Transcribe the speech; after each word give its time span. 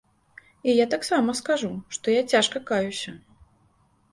І 0.71 0.73
я 0.83 0.87
таксама 0.93 1.35
скажу, 1.41 1.69
што 1.99 2.05
я 2.15 2.23
цяжка 2.33 2.63
каюся. 2.71 3.15